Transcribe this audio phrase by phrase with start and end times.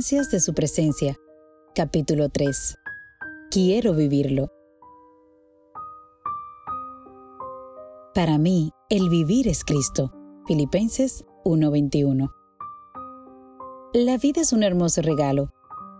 [0.00, 1.18] De su presencia.
[1.74, 2.78] Capítulo 3.
[3.50, 4.50] Quiero vivirlo.
[8.14, 10.10] Para mí, el vivir es Cristo.
[10.46, 12.30] Filipenses 1:21.
[13.92, 15.52] La vida es un hermoso regalo.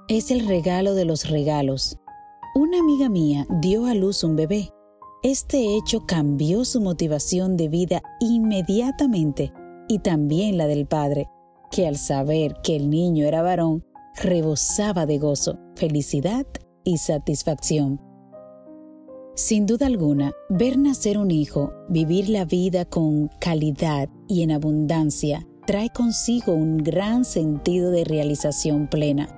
[0.08, 1.98] Es el regalo de los regalos.
[2.54, 4.70] Una amiga mía dio a luz un bebé.
[5.22, 9.52] Este hecho cambió su motivación de vida inmediatamente
[9.88, 11.28] y también la del padre,
[11.70, 13.84] que al saber que el niño era varón,
[14.20, 16.46] rebosaba de gozo, felicidad
[16.84, 18.00] y satisfacción.
[19.34, 25.48] Sin duda alguna, ver nacer un hijo, vivir la vida con calidad y en abundancia,
[25.66, 29.28] trae consigo un gran sentido de realización plena.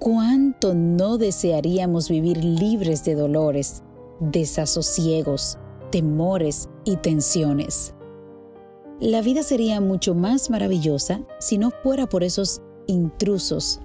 [0.00, 3.84] ¿Cuánto no desearíamos vivir libres de dolores,
[4.18, 5.56] desasosiegos,
[5.92, 7.94] temores y tensiones?
[9.00, 13.80] La vida sería mucho más maravillosa si no fuera por esos intrusos.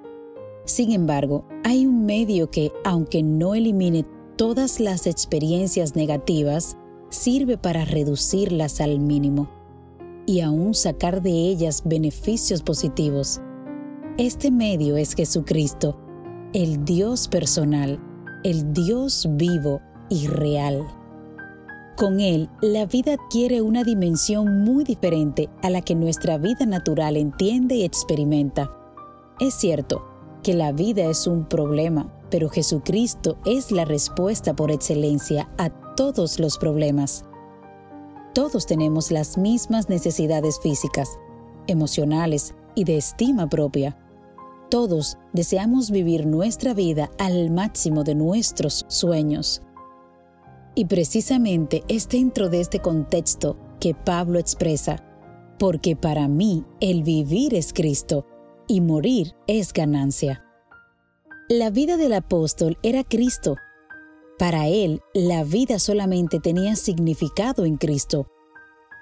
[0.64, 4.04] Sin embargo, hay un medio que, aunque no elimine
[4.36, 6.76] todas las experiencias negativas,
[7.10, 9.48] sirve para reducirlas al mínimo
[10.26, 13.40] y aún sacar de ellas beneficios positivos.
[14.18, 16.00] Este medio es Jesucristo,
[16.52, 18.00] el Dios personal,
[18.42, 20.84] el Dios vivo y real.
[21.96, 27.16] Con Él, la vida adquiere una dimensión muy diferente a la que nuestra vida natural
[27.16, 28.83] entiende y experimenta.
[29.40, 30.04] Es cierto
[30.44, 36.38] que la vida es un problema, pero Jesucristo es la respuesta por excelencia a todos
[36.38, 37.24] los problemas.
[38.32, 41.08] Todos tenemos las mismas necesidades físicas,
[41.66, 43.98] emocionales y de estima propia.
[44.70, 49.62] Todos deseamos vivir nuestra vida al máximo de nuestros sueños.
[50.76, 55.04] Y precisamente es dentro de este contexto que Pablo expresa,
[55.58, 58.26] porque para mí el vivir es Cristo
[58.66, 60.44] y morir es ganancia.
[61.48, 63.56] La vida del apóstol era Cristo.
[64.38, 68.28] Para él, la vida solamente tenía significado en Cristo.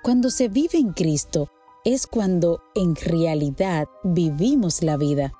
[0.02, 1.48] Cuando se vive en Cristo,
[1.84, 5.32] es cuando en realidad vivimos la vida.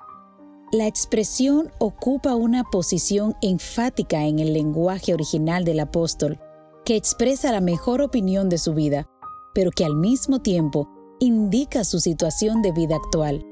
[0.71, 6.39] La expresión ocupa una posición enfática en el lenguaje original del apóstol,
[6.83, 9.07] que expresa la mejor opinión de su vida,
[9.53, 10.89] pero que al mismo tiempo
[11.19, 13.45] indica su situación de vida actual.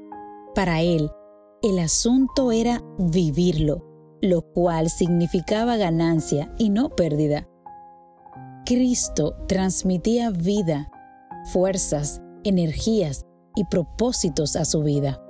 [0.54, 1.10] Para él,
[1.62, 3.84] el asunto era vivirlo,
[4.20, 7.48] lo cual significaba ganancia y no pérdida.
[8.66, 10.90] Cristo transmitía vida,
[11.52, 13.26] fuerzas, energías
[13.56, 15.22] y propósitos a su vida.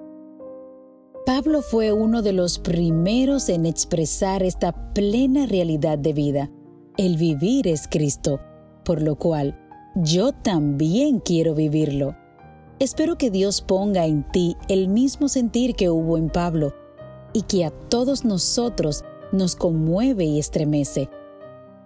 [1.24, 6.50] Pablo fue uno de los primeros en expresar esta plena realidad de vida.
[6.96, 8.40] El vivir es Cristo,
[8.84, 9.56] por lo cual
[9.94, 12.16] yo también quiero vivirlo.
[12.82, 16.74] Espero que Dios ponga en ti el mismo sentir que hubo en Pablo
[17.32, 21.08] y que a todos nosotros nos conmueve y estremece.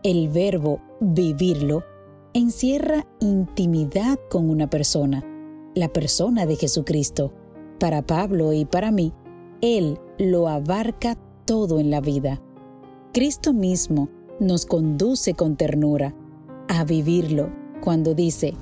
[0.03, 1.85] El verbo vivirlo
[2.33, 5.23] encierra intimidad con una persona,
[5.75, 7.35] la persona de Jesucristo.
[7.79, 9.13] Para Pablo y para mí,
[9.61, 12.41] Él lo abarca todo en la vida.
[13.13, 14.09] Cristo mismo
[14.41, 16.15] nos conduce con ternura
[16.69, 17.51] a vivirlo
[17.83, 18.55] cuando dice,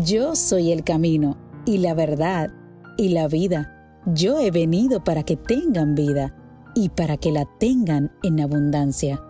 [0.00, 1.36] yo soy el camino
[1.66, 2.50] y la verdad
[2.96, 4.00] y la vida.
[4.06, 6.34] Yo he venido para que tengan vida
[6.74, 9.22] y para que la tengan en abundancia.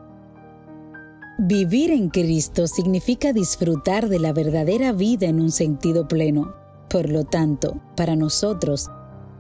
[1.39, 6.55] Vivir en Cristo significa disfrutar de la verdadera vida en un sentido pleno.
[6.89, 8.89] Por lo tanto, para nosotros,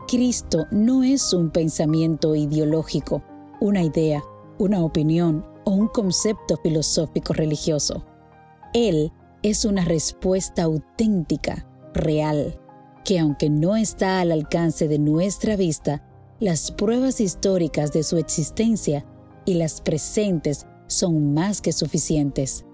[0.08, 3.22] Cristo no es un pensamiento ideológico,
[3.60, 4.24] una idea,
[4.58, 8.04] una opinión o un concepto filosófico religioso.
[8.74, 12.60] Él es una respuesta auténtica, real,
[13.04, 16.04] que aunque no está al alcance de nuestra vista,
[16.40, 19.04] las pruebas históricas de su existencia
[19.44, 22.64] y las presentes son más que suficientes.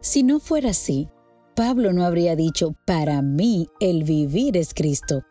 [0.00, 1.08] Si no fuera así,
[1.54, 5.22] Pablo no habría dicho, para mí el vivir es Cristo.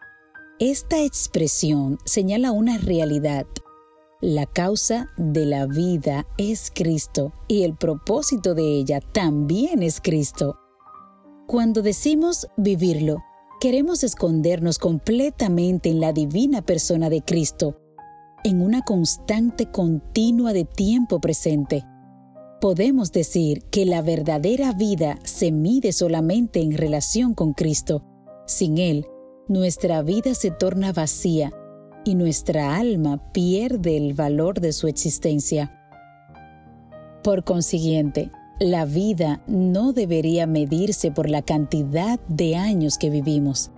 [0.60, 3.46] Esta expresión señala una realidad
[4.22, 10.60] la causa de la vida es Cristo y el propósito de ella también es Cristo.
[11.48, 13.24] Cuando decimos vivirlo,
[13.62, 17.80] queremos escondernos completamente en la divina persona de Cristo,
[18.44, 21.86] en una constante continua de tiempo presente.
[22.60, 28.04] Podemos decir que la verdadera vida se mide solamente en relación con Cristo.
[28.48, 29.08] Sin Él,
[29.48, 31.54] nuestra vida se torna vacía
[32.04, 35.76] y nuestra alma pierde el valor de su existencia.
[37.24, 43.72] Por consiguiente, la vida no debería medirse por la cantidad de años que vivimos,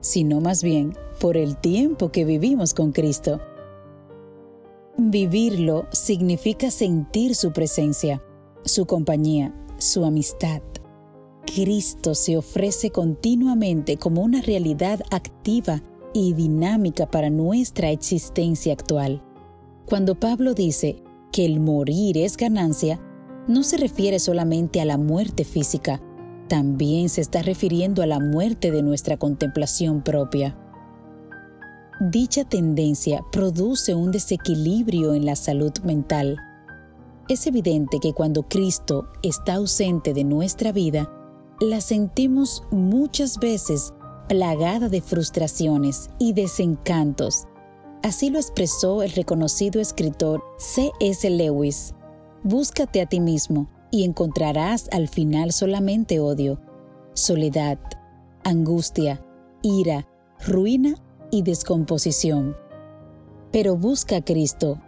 [0.00, 3.40] sino más bien por el tiempo que vivimos con Cristo.
[4.96, 8.22] Vivirlo significa sentir su presencia,
[8.64, 10.62] su compañía, su amistad.
[11.46, 15.82] Cristo se ofrece continuamente como una realidad activa
[16.14, 19.22] y dinámica para nuestra existencia actual.
[19.86, 23.00] Cuando Pablo dice que el morir es ganancia,
[23.48, 26.00] no se refiere solamente a la muerte física,
[26.48, 30.56] también se está refiriendo a la muerte de nuestra contemplación propia.
[32.00, 36.36] Dicha tendencia produce un desequilibrio en la salud mental.
[37.28, 41.10] Es evidente que cuando Cristo está ausente de nuestra vida,
[41.60, 43.94] la sentimos muchas veces
[44.32, 47.44] plagada de frustraciones y desencantos.
[48.02, 51.28] Así lo expresó el reconocido escritor C.S.
[51.28, 51.92] Lewis.
[52.42, 56.58] Búscate a ti mismo y encontrarás al final solamente odio,
[57.12, 57.78] soledad,
[58.42, 59.22] angustia,
[59.60, 60.08] ira,
[60.46, 60.94] ruina
[61.30, 62.56] y descomposición.
[63.50, 64.80] Pero busca a Cristo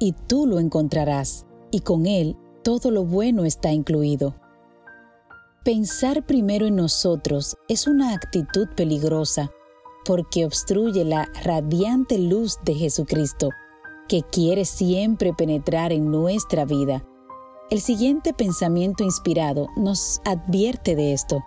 [0.00, 4.34] y tú lo encontrarás, y con Él todo lo bueno está incluido.
[5.68, 9.50] Pensar primero en nosotros es una actitud peligrosa
[10.06, 13.50] porque obstruye la radiante luz de Jesucristo,
[14.08, 17.04] que quiere siempre penetrar en nuestra vida
[17.70, 21.44] el siguiente pensamiento inspirado nos advierte de esto.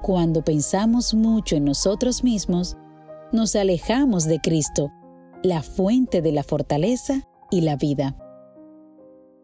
[0.00, 2.78] Cuando pensamos mucho en nosotros mismos,
[3.32, 4.90] nos alejamos de Cristo,
[5.42, 8.16] la fuente de la fortaleza y la vida.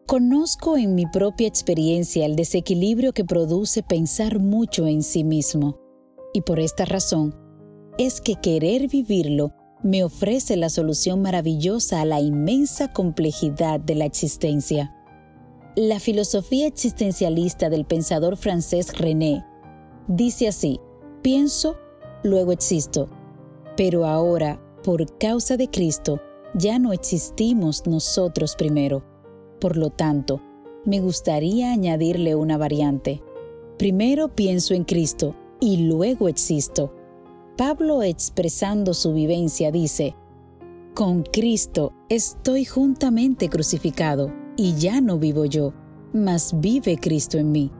[0.05, 5.79] Conozco en mi propia experiencia el desequilibrio que produce pensar mucho en sí mismo,
[6.33, 7.33] y por esta razón
[7.97, 14.03] es que querer vivirlo me ofrece la solución maravillosa a la inmensa complejidad de la
[14.03, 14.93] existencia.
[15.75, 19.45] La filosofía existencialista del pensador francés René
[20.09, 20.81] dice así,
[21.21, 21.77] pienso,
[22.23, 23.09] luego existo,
[23.77, 26.19] pero ahora, por causa de Cristo,
[26.55, 29.12] ya no existimos nosotros primero.
[29.63, 30.41] Por lo tanto,
[30.83, 33.23] me gustaría añadirle una variante.
[33.77, 36.93] Primero pienso en Cristo y luego existo.
[37.55, 40.17] Pablo expresando su vivencia dice,
[40.93, 45.73] con Cristo estoy juntamente crucificado y ya no vivo yo,
[46.11, 47.71] mas vive Cristo en mí.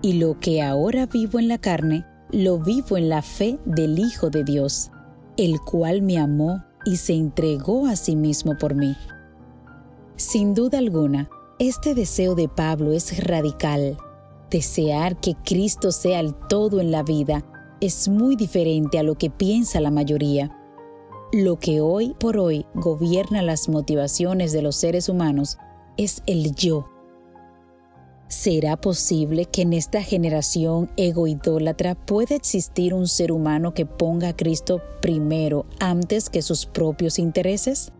[0.00, 4.30] Y lo que ahora vivo en la carne, lo vivo en la fe del Hijo
[4.30, 4.90] de Dios,
[5.36, 8.96] el cual me amó y se entregó a sí mismo por mí.
[10.16, 11.28] Sin duda alguna,
[11.58, 13.98] este deseo de Pablo es radical.
[14.50, 17.44] Desear que Cristo sea el todo en la vida
[17.82, 20.56] es muy diferente a lo que piensa la mayoría.
[21.34, 25.58] Lo que hoy por hoy gobierna las motivaciones de los seres humanos
[25.98, 26.88] es el yo.
[28.28, 34.36] ¿Será posible que en esta generación egoidólatra pueda existir un ser humano que ponga a
[34.36, 37.92] Cristo primero antes que sus propios intereses?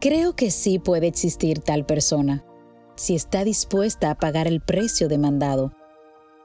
[0.00, 2.42] Creo que sí puede existir tal persona,
[2.96, 5.72] si está dispuesta a pagar el precio demandado,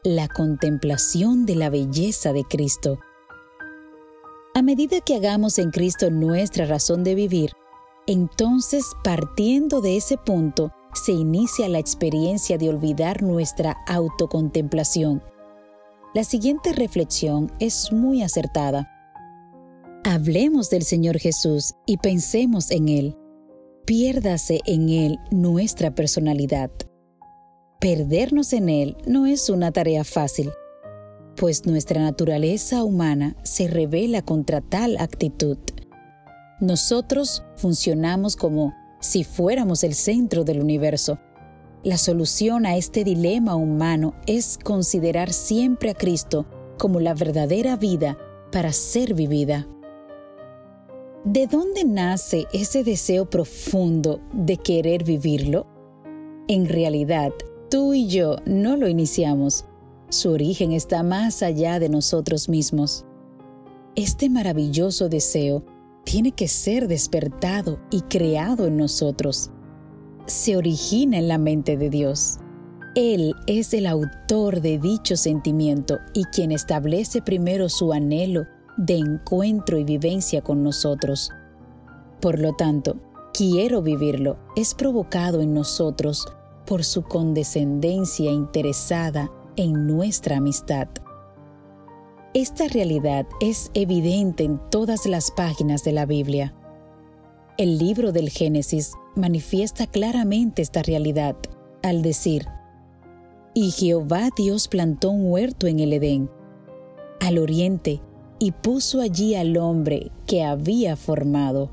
[0.04, 3.00] la contemplación de la belleza de Cristo.
[4.54, 7.54] A medida que hagamos en Cristo nuestra razón de vivir,
[8.08, 15.24] entonces, partiendo de ese punto, se inicia la experiencia de olvidar nuestra autocontemplación.
[16.14, 18.92] La siguiente reflexión es muy acertada.
[20.04, 23.18] Hablemos del Señor Jesús y pensemos en Él.
[23.86, 26.72] Piérdase en Él nuestra personalidad.
[27.80, 30.50] Perdernos en Él no es una tarea fácil,
[31.36, 35.60] pues nuestra naturaleza humana se revela contra tal actitud.
[36.60, 41.20] Nosotros funcionamos como si fuéramos el centro del universo.
[41.84, 46.48] La solución a este dilema humano es considerar siempre a Cristo
[46.80, 48.18] como la verdadera vida
[48.52, 49.68] para ser vivida.
[51.26, 55.66] ¿De dónde nace ese deseo profundo de querer vivirlo?
[56.48, 57.32] En realidad,
[57.68, 59.66] tú y yo no lo iniciamos.
[60.10, 63.08] Su origen está más allá de nosotros mismos.
[63.96, 65.66] Este maravilloso deseo
[66.04, 69.50] tiene que ser despertado y creado en nosotros.
[70.28, 72.38] Se origina en la mente de Dios.
[72.94, 78.46] Él es el autor de dicho sentimiento y quien establece primero su anhelo
[78.78, 81.32] de encuentro y vivencia con nosotros.
[82.22, 82.98] Por lo tanto,
[83.34, 86.28] quiero vivirlo es provocado en nosotros
[86.66, 90.88] por su condescendencia interesada en nuestra amistad.
[92.34, 96.54] Esta realidad es evidente en todas las páginas de la Biblia.
[97.58, 101.38] El libro del Génesis manifiesta claramente esta realidad
[101.82, 102.46] al decir,
[103.54, 106.30] Y Jehová Dios plantó un huerto en el Edén,
[107.22, 108.02] al oriente,
[108.40, 111.72] y puso allí al hombre que había formado.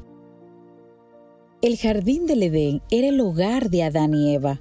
[1.60, 4.60] El jardín del Edén era el hogar de Adán y Eva.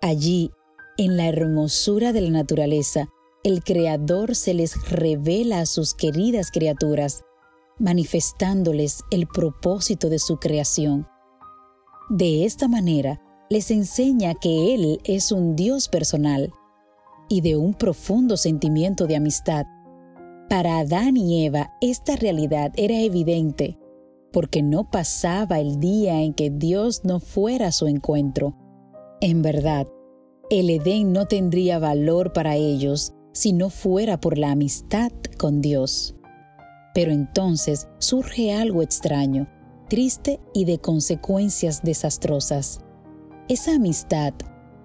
[0.00, 0.50] Allí,
[0.96, 3.08] en la hermosura de la naturaleza,
[3.44, 7.24] el Creador se les revela a sus queridas criaturas,
[7.78, 11.06] manifestándoles el propósito de su creación.
[12.08, 13.20] De esta manera,
[13.50, 16.52] les enseña que Él es un Dios personal
[17.28, 19.66] y de un profundo sentimiento de amistad.
[20.52, 23.78] Para Adán y Eva esta realidad era evidente,
[24.34, 28.54] porque no pasaba el día en que Dios no fuera a su encuentro.
[29.22, 29.88] En verdad,
[30.50, 36.16] el Edén no tendría valor para ellos si no fuera por la amistad con Dios.
[36.92, 39.48] Pero entonces surge algo extraño,
[39.88, 42.80] triste y de consecuencias desastrosas.
[43.48, 44.34] Esa amistad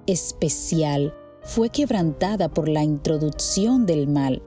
[0.06, 4.42] especial fue quebrantada por la introducción del mal.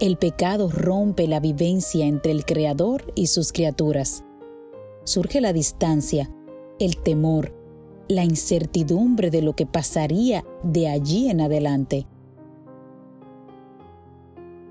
[0.00, 4.24] El pecado rompe la vivencia entre el Creador y sus criaturas.
[5.04, 6.30] Surge la distancia,
[6.78, 7.54] el temor,
[8.08, 12.06] la incertidumbre de lo que pasaría de allí en adelante.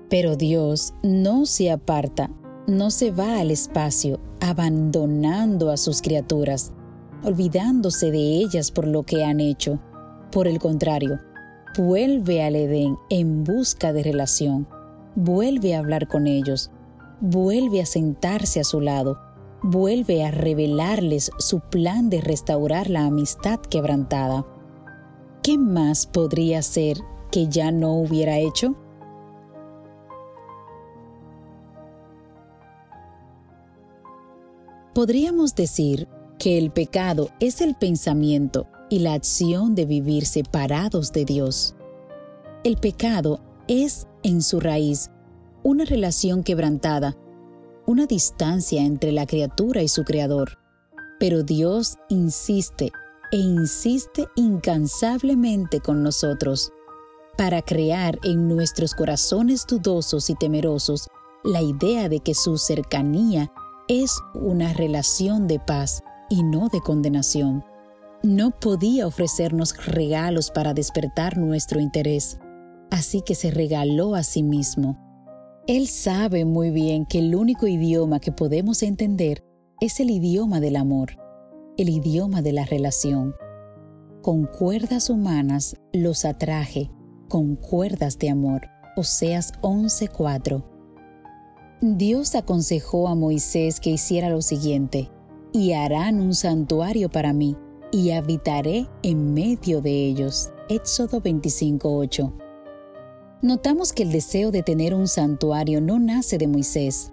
[0.08, 2.30] Pero Dios no se aparta,
[2.66, 6.72] no se va al espacio, abandonando a sus criaturas,
[7.24, 9.80] olvidándose de ellas por lo que han hecho.
[10.30, 11.18] Por el contrario,
[11.78, 14.68] vuelve al Edén en busca de relación,
[15.14, 16.70] vuelve a hablar con ellos,
[17.20, 19.18] vuelve a sentarse a su lado,
[19.62, 24.46] vuelve a revelarles su plan de restaurar la amistad quebrantada.
[25.42, 26.98] ¿Qué más podría ser
[27.30, 28.76] que ya no hubiera hecho?
[34.94, 36.06] Podríamos decir
[36.38, 41.74] que el pecado es el pensamiento y la acción de vivir separados de Dios.
[42.62, 43.40] El pecado
[43.72, 45.10] es, en su raíz,
[45.62, 47.16] una relación quebrantada,
[47.86, 50.58] una distancia entre la criatura y su creador.
[51.18, 52.92] Pero Dios insiste
[53.30, 56.70] e insiste incansablemente con nosotros
[57.38, 61.08] para crear en nuestros corazones dudosos y temerosos
[61.42, 63.50] la idea de que su cercanía
[63.88, 67.64] es una relación de paz y no de condenación.
[68.22, 72.38] No podía ofrecernos regalos para despertar nuestro interés,
[72.92, 74.98] así que se regaló a sí mismo.
[75.66, 79.42] Él sabe muy bien que el único idioma que podemos entender
[79.80, 81.16] es el idioma del amor,
[81.78, 83.34] el idioma de la relación.
[84.20, 86.90] Con cuerdas humanas los atraje,
[87.30, 88.68] con cuerdas de amor.
[88.94, 90.62] Oseas 11:4
[91.80, 95.10] Dios aconsejó a Moisés que hiciera lo siguiente,
[95.50, 97.56] y harán un santuario para mí,
[97.90, 100.52] y habitaré en medio de ellos.
[100.68, 102.51] Éxodo 25:8.
[103.42, 107.12] Notamos que el deseo de tener un santuario no nace de Moisés,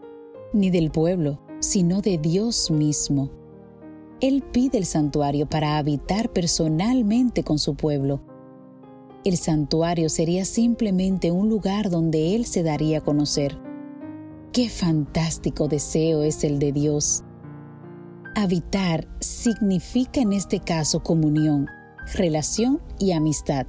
[0.54, 3.32] ni del pueblo, sino de Dios mismo.
[4.22, 8.22] Él pide el santuario para habitar personalmente con su pueblo.
[9.26, 13.58] El santuario sería simplemente un lugar donde Él se daría a conocer
[14.52, 17.24] Qué fantástico deseo es el de Dios.
[18.36, 21.68] Habitar significa en este caso comunión,
[22.16, 23.68] relación y amistad.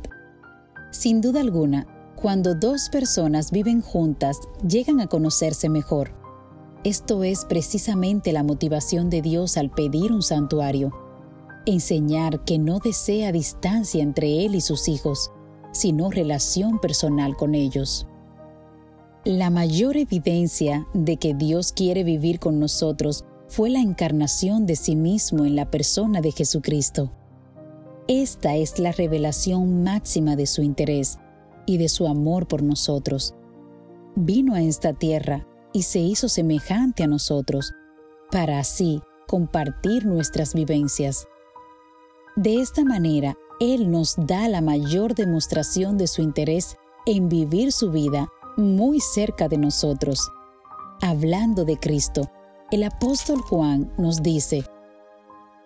[0.90, 1.86] Sin duda alguna,
[2.20, 6.12] cuando dos personas viven juntas, llegan a conocerse mejor.
[6.84, 10.92] Esto es precisamente la motivación de Dios al pedir un santuario.
[11.66, 15.30] Enseñar que no desea distancia entre Él y sus hijos,
[15.72, 18.06] sino relación personal con ellos.
[19.24, 24.96] La mayor evidencia de que Dios quiere vivir con nosotros fue la encarnación de sí
[24.96, 27.12] mismo en la persona de Jesucristo.
[28.08, 31.18] Esta es la revelación máxima de su interés
[31.70, 33.32] y de su amor por nosotros.
[34.16, 37.72] Vino a esta tierra y se hizo semejante a nosotros,
[38.32, 41.28] para así compartir nuestras vivencias.
[42.34, 47.92] De esta manera, Él nos da la mayor demostración de su interés en vivir su
[47.92, 50.28] vida muy cerca de nosotros.
[51.00, 52.32] Hablando de Cristo,
[52.72, 54.64] el apóstol Juan nos dice,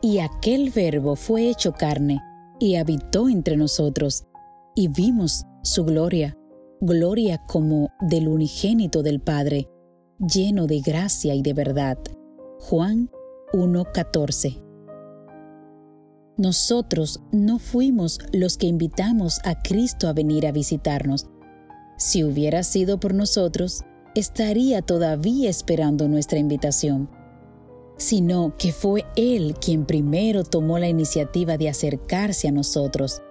[0.03, 2.21] Y aquel verbo fue hecho carne
[2.61, 4.27] y habitó entre nosotros,
[4.75, 6.37] y vimos su gloria,
[6.81, 9.69] gloria como del unigénito del Padre,
[10.19, 11.99] lleno de gracia y de verdad.
[12.61, 13.11] Juan
[13.53, 14.63] 1.14
[16.37, 21.29] Nosotros no fuimos los que invitamos a Cristo a venir a visitarnos,
[21.97, 23.83] si hubiera sido por nosotros,
[24.15, 27.09] estaría todavía esperando nuestra invitación,
[27.97, 33.23] sino que fue Él quien primero tomó la iniciativa de acercarse a nosotros,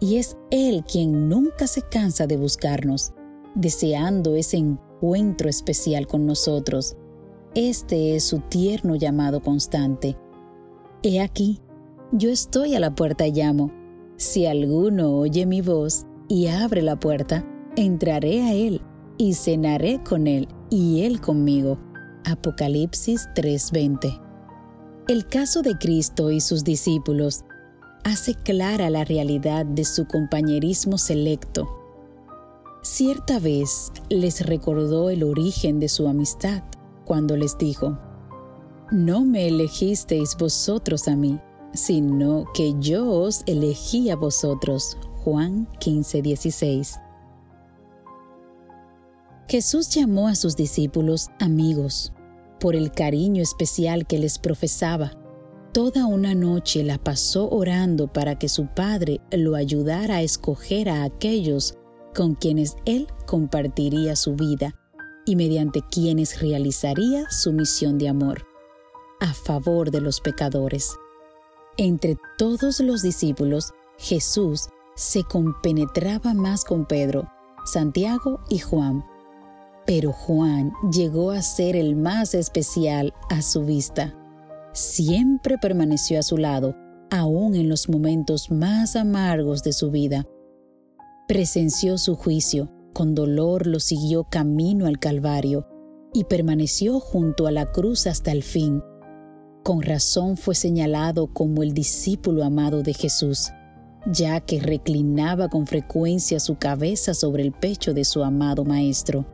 [0.00, 3.12] y es Él quien nunca se cansa de buscarnos,
[3.54, 6.96] deseando ese encuentro especial con nosotros.
[7.54, 10.16] Este es su tierno llamado constante.
[11.02, 11.60] He aquí,
[12.12, 13.72] yo estoy a la puerta y llamo.
[14.16, 18.82] Si alguno oye mi voz y abre la puerta, entraré a él
[19.18, 21.78] y cenaré con él y él conmigo.
[22.24, 24.20] Apocalipsis 3:20.
[25.08, 27.44] El caso de Cristo y sus discípulos
[28.06, 31.68] hace clara la realidad de su compañerismo selecto.
[32.80, 36.62] Cierta vez les recordó el origen de su amistad
[37.04, 37.98] cuando les dijo,
[38.92, 41.40] No me elegisteis vosotros a mí,
[41.74, 44.96] sino que yo os elegí a vosotros.
[45.24, 47.00] Juan 15:16.
[49.48, 52.12] Jesús llamó a sus discípulos amigos
[52.60, 55.25] por el cariño especial que les profesaba.
[55.76, 61.04] Toda una noche la pasó orando para que su Padre lo ayudara a escoger a
[61.04, 61.74] aquellos
[62.14, 64.74] con quienes Él compartiría su vida
[65.26, 68.46] y mediante quienes realizaría su misión de amor
[69.20, 70.96] a favor de los pecadores.
[71.76, 77.30] Entre todos los discípulos, Jesús se compenetraba más con Pedro,
[77.66, 79.04] Santiago y Juan,
[79.84, 84.16] pero Juan llegó a ser el más especial a su vista.
[84.76, 86.76] Siempre permaneció a su lado,
[87.10, 90.26] aún en los momentos más amargos de su vida.
[91.26, 95.66] Presenció su juicio, con dolor lo siguió camino al Calvario
[96.12, 98.82] y permaneció junto a la cruz hasta el fin.
[99.62, 103.52] Con razón fue señalado como el discípulo amado de Jesús,
[104.04, 109.24] ya que reclinaba con frecuencia su cabeza sobre el pecho de su amado Maestro.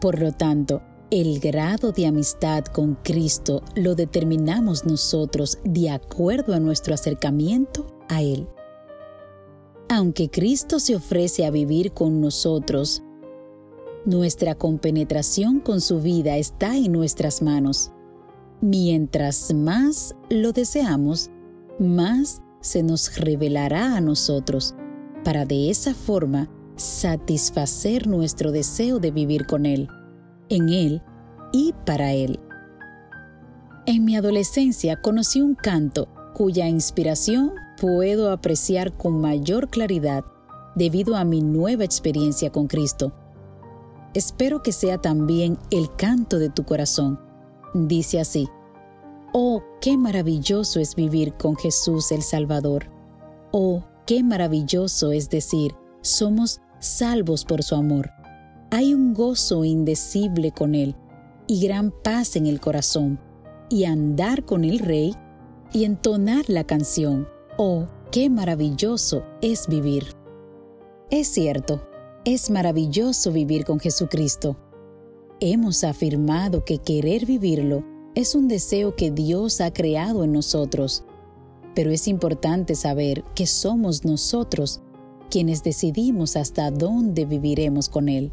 [0.00, 6.60] Por lo tanto, el grado de amistad con Cristo lo determinamos nosotros de acuerdo a
[6.60, 8.46] nuestro acercamiento a Él.
[9.88, 13.02] Aunque Cristo se ofrece a vivir con nosotros,
[14.04, 17.90] nuestra compenetración con su vida está en nuestras manos.
[18.60, 21.30] Mientras más lo deseamos,
[21.78, 24.74] más se nos revelará a nosotros,
[25.24, 29.88] para de esa forma satisfacer nuestro deseo de vivir con Él,
[30.48, 31.02] en Él
[31.52, 32.40] y para Él.
[33.86, 40.24] En mi adolescencia conocí un canto cuya inspiración puedo apreciar con mayor claridad
[40.74, 43.12] debido a mi nueva experiencia con Cristo.
[44.14, 47.20] Espero que sea también el canto de tu corazón.
[47.74, 48.48] Dice así,
[49.32, 52.86] Oh, qué maravilloso es vivir con Jesús el Salvador.
[53.52, 58.10] Oh, qué maravilloso es decir, somos salvos por su amor.
[58.70, 60.94] Hay un gozo indecible con Él
[61.46, 63.18] y gran paz en el corazón,
[63.70, 65.14] y andar con el Rey
[65.72, 67.26] y entonar la canción,
[67.56, 70.04] oh, qué maravilloso es vivir.
[71.10, 71.82] Es cierto,
[72.24, 74.56] es maravilloso vivir con Jesucristo.
[75.40, 81.04] Hemos afirmado que querer vivirlo es un deseo que Dios ha creado en nosotros,
[81.74, 84.82] pero es importante saber que somos nosotros
[85.30, 88.32] quienes decidimos hasta dónde viviremos con Él.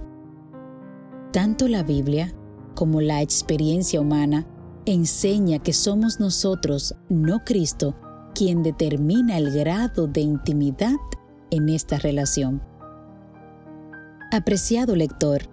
[1.36, 2.34] Tanto la Biblia
[2.76, 4.48] como la experiencia humana
[4.86, 7.94] enseña que somos nosotros, no Cristo,
[8.34, 10.96] quien determina el grado de intimidad
[11.52, 12.64] en esta relación.
[14.32, 15.50] Apreciado lector,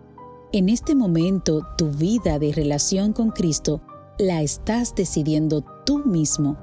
[0.52, 3.82] en este momento tu vida de relación con Cristo
[4.20, 6.58] la estás decidiendo tú mismo.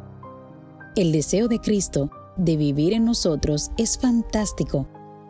[0.95, 4.87] El deseo de Cristo de vivir en nosotros es fantástico,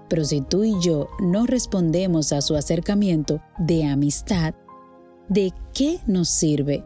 [0.10, 4.56] pero si tú y yo no respondemos a su acercamiento de amistad,
[5.30, 6.84] ¿de qué nos sirve?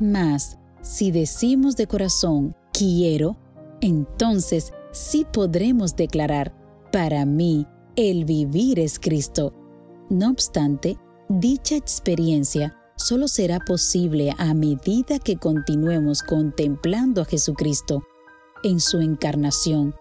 [0.00, 3.36] Mas, si decimos de corazón, quiero,
[3.80, 6.54] entonces sí podremos declarar,
[6.92, 7.66] para mí,
[7.96, 9.52] el vivir es Cristo.
[10.08, 10.96] No obstante,
[11.28, 18.02] dicha experiencia solo será posible a medida que continuemos contemplando a Jesucristo
[18.62, 19.94] en su encarnación,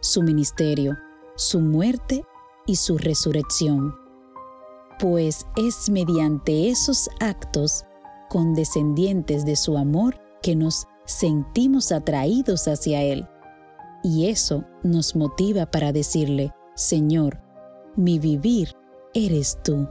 [0.00, 0.96] su ministerio,
[1.36, 2.24] su muerte
[2.66, 3.94] y su resurrección.
[4.98, 7.84] Pues es mediante esos actos
[8.30, 13.28] condescendientes de su amor que nos sentimos atraídos hacia Él.
[14.02, 17.40] Y eso nos motiva para decirle, Señor,
[17.96, 18.74] mi vivir
[19.14, 19.88] eres tú.